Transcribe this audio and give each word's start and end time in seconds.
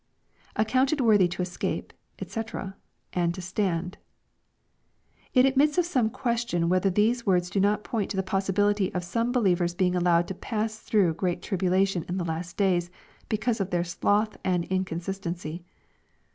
[Accounted 0.55 0.99
worthy 0.99 1.27
to 1.27 1.43
escape, 1.43 1.93
&c...and 2.27 3.35
to 3.35 3.39
stand.] 3.39 3.97
It 5.35 5.45
admits 5.45 5.77
of 5.77 5.85
some 5.85 6.09
question 6.09 6.69
whrether 6.69 6.89
these 6.89 7.27
words 7.27 7.51
do 7.51 7.59
not 7.59 7.83
point 7.83 8.09
to 8.09 8.17
the 8.17 8.23
possibility 8.23 8.91
of 8.95 9.03
some 9.03 9.31
believers 9.31 9.75
being 9.75 9.95
allowed 9.95 10.27
to 10.29 10.33
pass 10.33 10.79
through 10.79 11.13
great 11.13 11.43
tribulation 11.43 12.03
in 12.09 12.17
the 12.17 12.25
last 12.25 12.57
days, 12.57 12.89
because 13.29 13.59
of 13.61 13.69
their 13.69 13.83
sloth 13.83 14.37
and 14.43 14.65
inconsistency. 14.71 15.63